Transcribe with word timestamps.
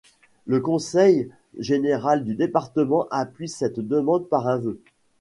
Le 0.47 0.59
Conseil 0.59 1.29
général 1.59 2.25
du 2.25 2.33
département 2.33 3.07
appuie 3.11 3.47
cette 3.49 3.79
demande 3.79 4.27
par 4.29 4.47
un 4.47 4.57
vœu. 4.57 4.81